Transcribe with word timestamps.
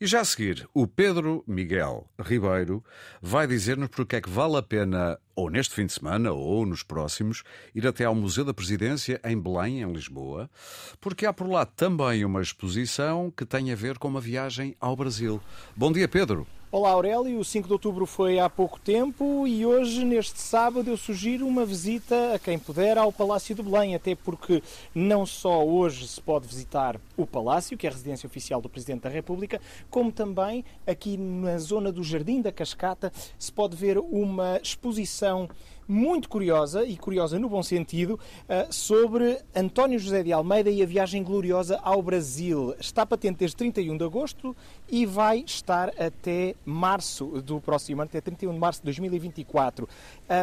E 0.00 0.06
já 0.06 0.20
a 0.20 0.24
seguir, 0.24 0.66
o 0.72 0.86
Pedro 0.86 1.44
Miguel 1.46 2.08
Ribeiro 2.18 2.82
vai 3.20 3.46
dizer-nos 3.46 3.90
porque 3.90 4.16
é 4.16 4.20
que 4.22 4.30
vale 4.30 4.56
a 4.56 4.62
pena, 4.62 5.18
ou 5.36 5.50
neste 5.50 5.74
fim 5.74 5.84
de 5.84 5.92
semana, 5.92 6.32
ou 6.32 6.64
nos 6.64 6.82
próximos, 6.82 7.42
ir 7.74 7.86
até 7.86 8.06
ao 8.06 8.14
Museu 8.14 8.42
da 8.42 8.54
Presidência 8.54 9.20
em 9.22 9.38
Belém, 9.38 9.82
em 9.82 9.92
Lisboa, 9.92 10.48
porque 11.02 11.26
há 11.26 11.34
por 11.34 11.46
lá 11.46 11.66
também 11.66 12.24
uma 12.24 12.40
exposição 12.40 13.30
que 13.30 13.44
tem 13.44 13.70
a 13.72 13.76
ver 13.76 13.98
com 13.98 14.08
uma 14.08 14.22
viagem 14.22 14.74
ao 14.80 14.96
Brasil. 14.96 15.38
Bom 15.76 15.92
dia, 15.92 16.08
Pedro. 16.08 16.46
Olá 16.72 16.90
Aurélio, 16.90 17.40
o 17.40 17.44
5 17.44 17.66
de 17.66 17.72
outubro 17.72 18.06
foi 18.06 18.38
há 18.38 18.48
pouco 18.48 18.78
tempo 18.78 19.44
e 19.44 19.66
hoje, 19.66 20.04
neste 20.04 20.38
sábado, 20.38 20.88
eu 20.88 20.96
sugiro 20.96 21.44
uma 21.44 21.66
visita 21.66 22.32
a 22.32 22.38
quem 22.38 22.60
puder 22.60 22.96
ao 22.96 23.10
Palácio 23.10 23.56
de 23.56 23.60
Belém, 23.60 23.96
até 23.96 24.14
porque 24.14 24.62
não 24.94 25.26
só 25.26 25.66
hoje 25.66 26.06
se 26.06 26.20
pode 26.20 26.46
visitar 26.46 26.96
o 27.16 27.26
Palácio, 27.26 27.76
que 27.76 27.88
é 27.88 27.90
a 27.90 27.92
residência 27.92 28.28
oficial 28.28 28.60
do 28.60 28.68
Presidente 28.68 29.00
da 29.00 29.08
República, 29.08 29.60
como 29.90 30.12
também 30.12 30.64
aqui 30.86 31.16
na 31.16 31.58
zona 31.58 31.90
do 31.90 32.04
Jardim 32.04 32.40
da 32.40 32.52
Cascata 32.52 33.12
se 33.36 33.50
pode 33.50 33.76
ver 33.76 33.98
uma 33.98 34.60
exposição 34.62 35.48
muito 35.90 36.28
curiosa, 36.28 36.84
e 36.84 36.96
curiosa 36.96 37.36
no 37.36 37.48
bom 37.48 37.64
sentido, 37.64 38.18
eh, 38.48 38.68
sobre 38.70 39.40
António 39.52 39.98
José 39.98 40.22
de 40.22 40.32
Almeida 40.32 40.70
e 40.70 40.80
a 40.84 40.86
viagem 40.86 41.20
gloriosa 41.20 41.80
ao 41.82 42.00
Brasil. 42.00 42.76
Está 42.78 43.04
patente 43.04 43.38
desde 43.38 43.56
31 43.56 43.96
de 43.96 44.04
agosto 44.04 44.56
e 44.88 45.04
vai 45.04 45.40
estar 45.40 45.88
até 46.00 46.54
março 46.64 47.26
do 47.42 47.60
próximo 47.60 48.02
ano, 48.02 48.08
até 48.08 48.20
31 48.20 48.52
de 48.52 48.58
março 48.60 48.80
de 48.80 48.84
2024. 48.84 49.88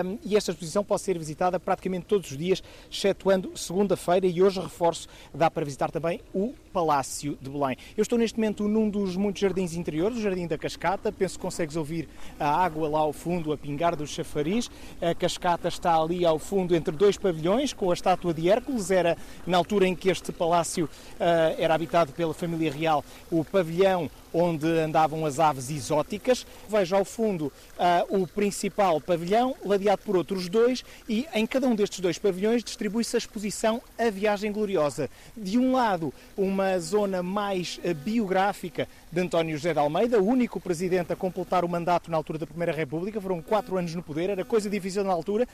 Um, 0.06 0.18
e 0.22 0.36
esta 0.36 0.52
exposição 0.52 0.84
pode 0.84 1.02
ser 1.02 1.18
visitada 1.18 1.58
praticamente 1.58 2.06
todos 2.08 2.30
os 2.30 2.38
dias, 2.38 2.62
excetuando 2.92 3.58
segunda-feira, 3.58 4.28
e 4.28 4.44
hoje 4.44 4.60
reforço, 4.60 5.08
dá 5.34 5.50
para 5.50 5.64
visitar 5.64 5.92
também 5.92 6.20
o 6.34 6.54
Palácio 6.74 7.38
de 7.42 7.50
Belém. 7.50 7.78
Eu 7.96 8.02
estou 8.02 8.20
neste 8.20 8.38
momento 8.38 8.68
num 8.68 8.90
dos 8.90 9.16
muitos 9.16 9.42
jardins 9.42 9.76
interiores, 9.76 10.18
o 10.18 10.22
Jardim 10.22 10.46
da 10.46 10.58
Cascata, 10.58 11.10
penso 11.10 11.36
que 11.36 11.42
consegues 11.42 11.78
ouvir 11.78 12.10
a 12.38 12.50
água 12.50 12.90
lá 12.90 13.00
ao 13.00 13.14
fundo 13.14 13.54
a 13.54 13.58
pingar 13.58 13.96
dos 13.96 14.10
chafariz. 14.10 14.70
A 15.02 15.16
cascata 15.16 15.37
está 15.68 15.96
ali 15.96 16.26
ao 16.26 16.40
fundo 16.40 16.76
entre 16.76 16.96
dois 16.96 17.18
pavilhões, 17.18 17.74
com 17.74 17.92
a 17.92 17.94
estátua 17.94 18.34
de 18.34 18.50
Hércules, 18.50 18.92
era 18.92 19.18
na 19.46 19.58
altura 19.58 19.88
em 19.88 19.96
que 19.96 20.10
este 20.10 20.32
palácio 20.32 20.86
uh, 20.86 21.56
era 21.58 21.74
habitado 21.74 22.12
pela 22.12 22.34
família 22.34 22.72
real, 22.72 23.04
o 23.32 23.44
pavilhão 23.44 24.10
onde 24.34 24.68
andavam 24.68 25.26
as 25.26 25.40
aves 25.40 25.70
exóticas. 25.70 26.46
Vejo 26.70 26.96
ao 26.96 27.06
fundo 27.06 27.52
uh, 27.78 28.22
o 28.22 28.28
principal 28.28 29.00
pavilhão, 29.00 29.56
ladeado 29.66 30.02
por 30.04 30.16
outros 30.16 30.50
dois, 30.50 30.84
e 31.08 31.26
em 31.34 31.46
cada 31.46 31.68
um 31.68 31.76
destes 31.76 32.00
dois 32.00 32.18
pavilhões 32.18 32.64
distribui-se 32.64 33.16
a 33.16 33.20
exposição 33.20 33.82
A 33.98 34.10
Viagem 34.10 34.52
Gloriosa. 34.52 35.10
De 35.36 35.58
um 35.58 35.74
lado, 35.74 36.14
uma 36.38 36.80
zona 36.80 37.24
mais 37.24 37.80
uh, 37.84 37.94
biográfica 37.94 38.88
de 39.12 39.22
António 39.22 39.56
José 39.56 39.74
de 39.74 39.80
Almeida, 39.80 40.20
o 40.20 40.26
único 40.26 40.60
presidente 40.60 41.14
a 41.14 41.16
completar 41.16 41.64
o 41.64 41.70
mandato 41.70 42.12
na 42.12 42.18
altura 42.18 42.40
da 42.40 42.46
Primeira 42.46 42.74
República, 42.74 43.22
foram 43.22 43.42
quatro 43.42 43.78
anos 43.78 43.96
no 43.96 44.04
poder, 44.04 44.30
era 44.30 44.44
coisa 44.44 44.70
difícil 44.70 45.04
na 45.04 45.14
altura, 45.14 45.48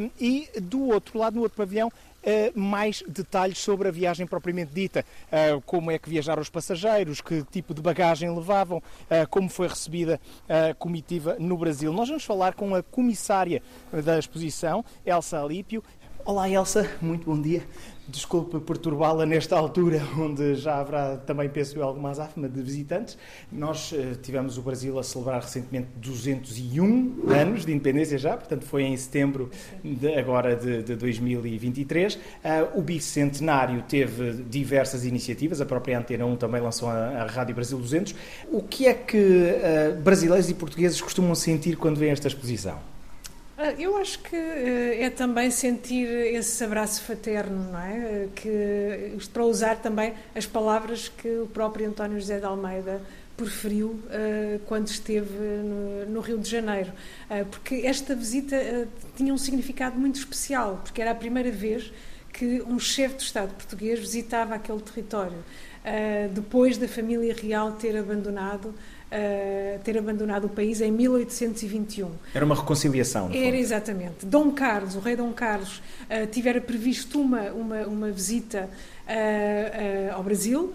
um, 0.00 0.10
e 0.20 0.48
do 0.60 0.88
outro 0.88 1.18
lado, 1.18 1.36
no 1.36 1.42
outro 1.42 1.56
pavilhão, 1.56 1.90
mais 2.54 3.02
detalhes 3.08 3.58
sobre 3.58 3.88
a 3.88 3.90
viagem 3.90 4.26
propriamente 4.26 4.72
dita, 4.72 5.04
uh, 5.26 5.60
como 5.62 5.90
é 5.90 5.98
que 5.98 6.08
viajaram 6.08 6.40
os 6.40 6.48
passageiros, 6.48 7.20
que 7.20 7.42
tipo 7.50 7.74
de 7.74 7.82
bagagem 7.82 8.32
levavam, 8.34 8.78
uh, 8.78 9.28
como 9.28 9.48
foi 9.48 9.68
recebida 9.68 10.20
a 10.48 10.74
comitiva 10.74 11.36
no 11.38 11.56
Brasil. 11.56 11.92
Nós 11.92 12.08
vamos 12.08 12.24
falar 12.24 12.54
com 12.54 12.74
a 12.74 12.82
comissária 12.82 13.62
da 14.04 14.18
exposição, 14.18 14.84
Elsa 15.04 15.40
Alípio. 15.40 15.82
Olá 16.24 16.48
Elsa, 16.48 16.88
muito 17.00 17.26
bom 17.26 17.40
dia. 17.40 17.64
Desculpe 18.06 18.60
perturbá-la 18.60 19.26
nesta 19.26 19.56
altura, 19.56 20.00
onde 20.16 20.54
já 20.54 20.78
haverá 20.78 21.16
também, 21.16 21.48
penso 21.48 21.76
eu, 21.76 21.82
alguma 21.82 22.10
azáfama 22.10 22.48
de 22.48 22.62
visitantes. 22.62 23.18
Nós 23.50 23.90
uh, 23.90 24.14
tivemos 24.22 24.56
o 24.56 24.62
Brasil 24.62 24.96
a 25.00 25.02
celebrar 25.02 25.42
recentemente 25.42 25.88
201 25.96 27.28
anos 27.28 27.66
de 27.66 27.72
independência 27.72 28.16
já, 28.18 28.36
portanto 28.36 28.64
foi 28.64 28.84
em 28.84 28.96
setembro 28.96 29.50
de, 29.82 30.14
agora 30.14 30.54
de, 30.54 30.84
de 30.84 30.94
2023. 30.94 32.14
Uh, 32.14 32.18
o 32.76 32.82
bicentenário 32.82 33.82
teve 33.82 34.44
diversas 34.44 35.04
iniciativas, 35.04 35.60
a 35.60 35.66
própria 35.66 35.98
Antena 35.98 36.24
1 36.24 36.36
também 36.36 36.60
lançou 36.60 36.88
a, 36.88 37.22
a 37.22 37.26
Rádio 37.26 37.56
Brasil 37.56 37.78
200. 37.78 38.14
O 38.52 38.62
que 38.62 38.86
é 38.86 38.94
que 38.94 39.16
uh, 39.18 40.00
brasileiros 40.00 40.48
e 40.48 40.54
portugueses 40.54 41.00
costumam 41.00 41.34
sentir 41.34 41.76
quando 41.76 41.96
veem 41.96 42.12
esta 42.12 42.28
exposição? 42.28 42.92
Ah, 43.64 43.74
eu 43.78 43.96
acho 43.96 44.18
que 44.18 44.34
eh, 44.34 45.04
é 45.04 45.08
também 45.08 45.48
sentir 45.48 46.08
esse 46.08 46.64
abraço 46.64 47.00
fraterno, 47.02 47.70
não 47.70 47.78
é? 47.78 47.96
Eh, 47.96 48.28
que, 48.34 49.28
para 49.32 49.44
usar 49.44 49.76
também 49.76 50.14
as 50.34 50.46
palavras 50.46 51.08
que 51.08 51.28
o 51.28 51.46
próprio 51.46 51.88
António 51.88 52.18
José 52.18 52.40
de 52.40 52.44
Almeida 52.44 53.00
preferiu 53.36 53.90
uh, 53.90 54.58
quando 54.66 54.88
esteve 54.88 55.32
no, 55.32 56.06
no, 56.06 56.20
Rio 56.20 56.38
de 56.38 56.50
Janeiro. 56.50 56.92
Uh, 57.30 57.46
porque 57.46 57.82
esta 57.84 58.16
visita 58.16 58.56
uh, 58.56 58.88
tinha 59.16 59.32
um 59.32 59.38
significado 59.38 59.96
muito 59.96 60.16
especial, 60.16 60.80
porque 60.82 61.00
era 61.00 61.12
a 61.12 61.14
primeira 61.14 61.50
vez 61.52 61.92
que 62.32 62.62
um 62.62 62.80
chefe 62.80 63.14
de 63.14 63.22
Estado 63.22 63.54
português 63.54 64.00
visitava 64.00 64.56
aquele 64.56 64.80
território, 64.80 65.44
depois 66.32 66.78
da 66.78 66.88
família 66.88 67.34
real 67.34 67.72
ter 67.72 67.94
abandonado 67.94 68.74
uh, 69.12 69.78
ter 69.84 69.98
abandonado 69.98 70.46
o 70.46 70.48
país 70.48 70.80
em 70.80 70.90
1821. 70.90 72.10
Era 72.34 72.44
uma 72.44 72.54
reconciliação. 72.54 73.30
Era 73.32 73.56
exatamente. 73.56 74.24
Dom 74.24 74.50
Carlos, 74.52 74.96
o 74.96 75.00
rei 75.00 75.14
Dom 75.14 75.32
Carlos, 75.32 75.78
uh, 75.78 76.26
tivera 76.26 76.60
previsto 76.60 77.20
uma, 77.20 77.52
uma, 77.52 77.86
uma 77.86 78.10
visita 78.10 78.68
ao 80.14 80.22
Brasil, 80.22 80.74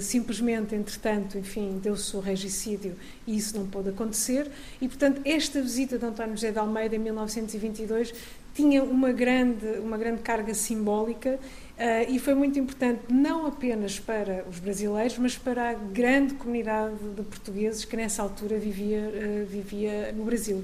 simplesmente, 0.00 0.74
entretanto, 0.74 1.38
enfim, 1.38 1.80
deu-se 1.82 2.16
o 2.16 2.20
regicídio 2.20 2.94
e 3.26 3.36
isso 3.36 3.56
não 3.56 3.66
pôde 3.66 3.88
acontecer. 3.88 4.50
E, 4.80 4.88
portanto, 4.88 5.20
esta 5.24 5.60
visita 5.60 5.98
de 5.98 6.04
António 6.04 6.34
José 6.34 6.50
de 6.50 6.58
Almeida 6.58 6.96
em 6.96 6.98
1922 6.98 8.14
tinha 8.54 8.82
uma 8.82 9.12
grande, 9.12 9.66
uma 9.78 9.96
grande 9.96 10.22
carga 10.22 10.54
simbólica 10.54 11.38
Uh, 11.72 12.06
e 12.08 12.18
foi 12.18 12.34
muito 12.34 12.58
importante 12.58 13.00
não 13.10 13.46
apenas 13.46 13.98
para 13.98 14.44
os 14.48 14.60
brasileiros, 14.60 15.18
mas 15.18 15.36
para 15.36 15.70
a 15.70 15.74
grande 15.74 16.34
comunidade 16.34 16.94
de 17.16 17.22
portugueses 17.22 17.84
que 17.84 17.96
nessa 17.96 18.22
altura 18.22 18.58
vivia, 18.58 19.00
uh, 19.00 19.46
vivia 19.46 20.12
no 20.12 20.24
Brasil. 20.24 20.62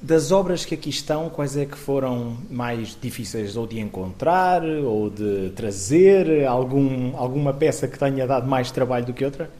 Das 0.00 0.30
obras 0.30 0.64
que 0.64 0.74
aqui 0.74 0.90
estão, 0.90 1.30
quais 1.30 1.56
é 1.56 1.64
que 1.64 1.76
foram 1.76 2.36
mais 2.50 2.96
difíceis 3.00 3.56
ou 3.56 3.66
de 3.66 3.80
encontrar 3.80 4.62
ou 4.62 5.08
de 5.08 5.50
trazer? 5.56 6.44
Algum, 6.46 7.16
alguma 7.16 7.52
peça 7.52 7.88
que 7.88 7.98
tenha 7.98 8.26
dado 8.26 8.46
mais 8.46 8.70
trabalho 8.70 9.06
do 9.06 9.14
que 9.14 9.24
outra? 9.24 9.50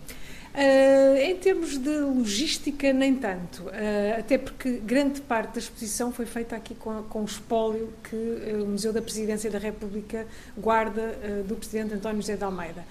Uh, 0.57 1.17
em 1.19 1.37
termos 1.37 1.77
de 1.77 1.99
logística, 1.99 2.91
nem 2.91 3.15
tanto, 3.15 3.65
uh, 3.65 4.19
até 4.19 4.39
porque 4.39 4.79
grande 4.79 5.21
parte 5.21 5.53
da 5.53 5.59
exposição 5.59 6.11
foi 6.11 6.25
feita 6.25 6.57
aqui 6.57 6.75
com, 6.75 7.05
o 7.13 7.25
espólio 7.27 7.93
que 8.03 8.17
uh, 8.17 8.65
o 8.65 8.69
Museu 8.69 8.91
da 8.91 9.03
Presidência 9.03 9.51
da 9.51 9.59
República 9.59 10.27
guarda 10.57 11.15
do 11.47 11.57
Presidente 11.57 11.93
António 11.93 12.23
José 12.23 12.37
de 12.37 12.45
Almeida. 12.45 12.87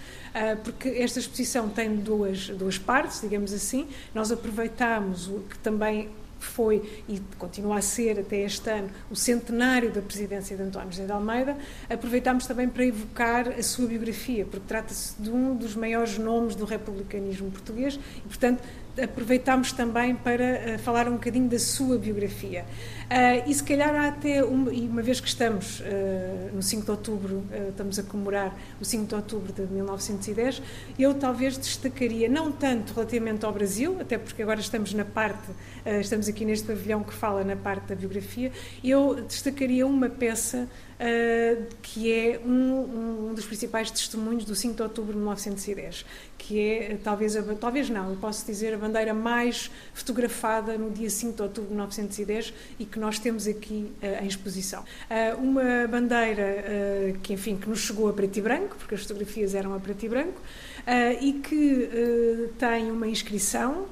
porque 0.63 0.89
esta 0.89 1.17
exposição 1.17 1.67
tem 1.67 1.95
duas, 1.95 2.49
duas 2.49 2.77
partes, 2.77 3.21
digamos 3.21 3.51
assim, 3.51 3.87
nós 4.13 4.31
aproveitamos 4.31 5.27
o 5.27 5.39
que 5.49 5.57
também 5.57 6.09
foi 6.45 7.03
e 7.07 7.19
continua 7.37 7.77
a 7.77 7.81
ser 7.81 8.19
até 8.19 8.41
este 8.41 8.69
ano 8.69 8.89
o 9.09 9.15
centenário 9.15 9.91
da 9.91 10.01
presidência 10.01 10.55
de 10.55 10.63
António 10.63 10.91
José 10.91 11.05
de 11.05 11.11
Almeida, 11.11 11.57
aproveitámos 11.89 12.45
também 12.45 12.69
para 12.69 12.85
evocar 12.85 13.47
a 13.47 13.63
sua 13.63 13.87
biografia, 13.87 14.45
porque 14.45 14.65
trata-se 14.67 15.21
de 15.21 15.29
um 15.29 15.55
dos 15.55 15.75
maiores 15.75 16.17
nomes 16.17 16.55
do 16.55 16.65
republicanismo 16.65 17.51
português 17.51 17.99
e, 18.17 18.27
portanto, 18.27 18.63
aproveitámos 19.01 19.71
também 19.71 20.15
para 20.15 20.43
uh, 20.75 20.79
falar 20.79 21.07
um 21.07 21.13
bocadinho 21.13 21.49
da 21.49 21.59
sua 21.59 21.97
biografia. 21.97 22.65
Uh, 23.05 23.49
e 23.49 23.53
se 23.53 23.63
calhar 23.63 23.93
há 23.93 24.07
até, 24.07 24.43
uma, 24.43 24.73
e 24.73 24.87
uma 24.87 25.01
vez 25.01 25.19
que 25.19 25.27
estamos 25.27 25.79
uh, 25.81 25.83
no 26.53 26.61
5 26.61 26.85
de 26.85 26.91
outubro, 26.91 27.43
estamos 27.69 27.99
a 27.99 28.03
comemorar 28.03 28.57
o 28.79 28.85
5 28.85 29.05
de 29.05 29.15
outubro 29.15 29.53
de 29.53 29.61
1910, 29.61 30.61
eu 30.97 31.13
talvez 31.13 31.57
destacaria, 31.57 32.27
não 32.27 32.51
tanto 32.51 32.93
relativamente 32.93 33.45
ao 33.45 33.53
Brasil, 33.53 33.97
até 33.99 34.17
porque 34.17 34.41
agora 34.41 34.59
estamos 34.59 34.93
na 34.93 35.05
parte, 35.05 35.51
estamos 35.99 36.27
aqui 36.27 36.45
neste 36.45 36.65
pavilhão 36.65 37.03
que 37.03 37.13
fala 37.13 37.43
na 37.43 37.55
parte 37.55 37.87
da 37.87 37.95
biografia, 37.95 38.51
eu 38.83 39.15
destacaria 39.27 39.85
uma 39.85 40.09
peça 40.09 40.67
Uh, 40.95 41.65
que 41.81 42.09
é 42.09 42.39
um, 42.39 43.27
um, 43.29 43.33
dos 43.33 43.45
principais 43.45 43.91
testemunhos 43.91 44.45
do 44.45 44.55
5 44.55 44.75
de 44.75 44.81
outubro 44.81 45.11
de 45.11 45.17
1910, 45.17 46.05
que 46.37 46.57
é 46.57 46.97
talvez, 47.03 47.35
talvez 47.59 47.89
não, 47.89 48.11
eu 48.11 48.15
posso 48.15 48.45
dizer 48.45 48.73
bandeira 48.87 49.13
mais 49.13 49.71
fotografada 49.93 50.77
no 50.77 50.91
dia 50.91 51.09
5 51.09 51.35
de 51.35 51.41
outubro 51.41 51.69
de 51.69 51.75
1910 51.75 52.53
e 52.79 52.85
que 52.85 52.99
nós 52.99 53.19
temos 53.19 53.47
aqui 53.47 53.91
uh, 54.01 54.23
em 54.23 54.27
exposição. 54.27 54.83
Uh, 54.83 55.41
uma 55.41 55.87
bandeira 55.87 57.15
que, 57.23 57.33
enfim, 57.33 57.55
que 57.55 57.67
nos 57.67 57.79
chegou 57.79 58.09
a 58.09 58.13
preto 58.13 58.37
e 58.37 58.41
branco, 58.41 58.75
porque 58.77 58.95
as 58.95 59.01
fotografias 59.01 59.55
eram 59.55 59.73
a 59.73 59.79
preto 59.79 60.05
e 60.05 60.09
branco, 60.09 60.41
e 61.21 61.33
que 61.33 62.49
tem 62.57 62.91
uma 62.91 63.07
inscrição, 63.07 63.85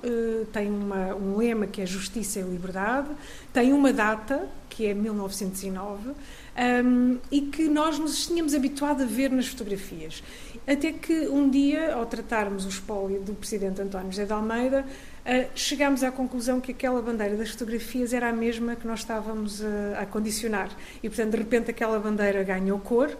tem 0.51 0.69
uma, 0.69 1.15
um 1.15 1.37
lema 1.37 1.65
que 1.65 1.81
é 1.81 1.85
Justiça 1.85 2.39
e 2.39 2.43
Liberdade, 2.43 3.09
tem 3.51 3.73
uma 3.73 3.91
data, 3.91 4.47
que 4.75 4.87
é 4.87 4.93
1909, 4.93 6.09
um, 6.09 7.17
e 7.31 7.41
que 7.41 7.67
nós 7.67 7.99
nos 7.99 8.27
tínhamos 8.27 8.55
habituado 8.55 9.03
a 9.03 9.05
ver 9.05 9.29
nas 9.29 9.47
fotografias. 9.47 10.23
Até 10.65 10.91
que 10.91 11.27
um 11.27 11.49
dia, 11.49 11.93
ao 11.93 12.05
tratarmos 12.05 12.65
o 12.65 12.69
espólio 12.69 13.21
do 13.21 13.33
presidente 13.33 13.81
António 13.81 14.11
José 14.11 14.25
de 14.25 14.33
Almeida, 14.33 14.85
uh, 14.85 15.49
chegámos 15.53 16.03
à 16.03 16.11
conclusão 16.11 16.59
que 16.59 16.71
aquela 16.71 17.01
bandeira 17.01 17.35
das 17.35 17.51
fotografias 17.51 18.13
era 18.13 18.29
a 18.29 18.33
mesma 18.33 18.75
que 18.75 18.87
nós 18.87 18.99
estávamos 18.99 19.61
uh, 19.61 19.65
a 19.99 20.05
condicionar. 20.05 20.69
E, 21.03 21.09
portanto, 21.09 21.31
de 21.31 21.37
repente 21.37 21.69
aquela 21.69 21.99
bandeira 21.99 22.43
ganhou 22.43 22.79
cor 22.79 23.09
uh, 23.09 23.17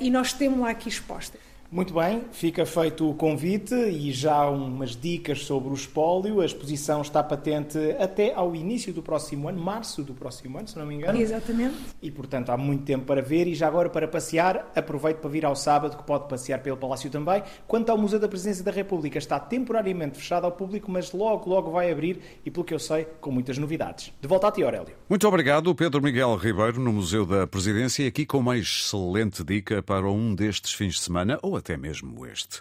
e 0.00 0.10
nós 0.10 0.32
temos-la 0.32 0.70
aqui 0.70 0.88
exposta. 0.88 1.38
Muito 1.74 1.92
bem, 1.92 2.22
fica 2.30 2.64
feito 2.64 3.10
o 3.10 3.14
convite 3.14 3.74
e 3.74 4.12
já 4.12 4.48
umas 4.48 4.94
dicas 4.94 5.40
sobre 5.40 5.70
o 5.70 5.74
espólio. 5.74 6.40
A 6.40 6.46
exposição 6.46 7.02
está 7.02 7.20
patente 7.20 7.76
até 7.98 8.32
ao 8.32 8.54
início 8.54 8.92
do 8.92 9.02
próximo 9.02 9.48
ano, 9.48 9.60
março 9.60 10.04
do 10.04 10.14
próximo 10.14 10.56
ano, 10.56 10.68
se 10.68 10.78
não 10.78 10.86
me 10.86 10.94
engano. 10.94 11.20
Exatamente. 11.20 11.74
E, 12.00 12.12
portanto, 12.12 12.50
há 12.50 12.56
muito 12.56 12.84
tempo 12.84 13.04
para 13.06 13.20
ver 13.20 13.48
e 13.48 13.56
já 13.56 13.66
agora 13.66 13.90
para 13.90 14.06
passear, 14.06 14.70
aproveite 14.76 15.18
para 15.18 15.28
vir 15.28 15.44
ao 15.44 15.56
sábado, 15.56 15.96
que 15.96 16.04
pode 16.04 16.28
passear 16.28 16.60
pelo 16.60 16.76
Palácio 16.76 17.10
também. 17.10 17.42
Quanto 17.66 17.90
ao 17.90 17.98
Museu 17.98 18.20
da 18.20 18.28
Presidência 18.28 18.62
da 18.62 18.70
República, 18.70 19.18
está 19.18 19.40
temporariamente 19.40 20.16
fechado 20.16 20.44
ao 20.44 20.52
público, 20.52 20.88
mas 20.92 21.10
logo, 21.10 21.50
logo 21.50 21.72
vai 21.72 21.90
abrir 21.90 22.20
e, 22.46 22.52
pelo 22.52 22.64
que 22.64 22.72
eu 22.72 22.78
sei, 22.78 23.04
com 23.20 23.32
muitas 23.32 23.58
novidades. 23.58 24.12
De 24.20 24.28
volta 24.28 24.46
a 24.46 24.52
ti, 24.52 24.62
Aurélio. 24.62 24.94
Muito 25.08 25.26
obrigado, 25.26 25.74
Pedro 25.74 26.00
Miguel 26.00 26.36
Ribeiro, 26.36 26.80
no 26.80 26.92
Museu 26.92 27.26
da 27.26 27.48
Presidência, 27.48 28.06
aqui 28.06 28.24
com 28.24 28.38
uma 28.38 28.56
excelente 28.56 29.42
dica 29.42 29.82
para 29.82 30.08
um 30.08 30.36
destes 30.36 30.72
fins 30.72 30.94
de 30.94 31.00
semana, 31.00 31.36
ou 31.42 31.63
até 31.64 31.78
mesmo 31.78 32.26
este. 32.26 32.52